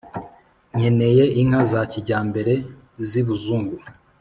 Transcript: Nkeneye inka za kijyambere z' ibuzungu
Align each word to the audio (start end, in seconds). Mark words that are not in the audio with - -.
Nkeneye 0.75 1.23
inka 1.41 1.61
za 1.71 1.81
kijyambere 1.91 2.53
z' 3.09 3.17
ibuzungu 3.21 3.75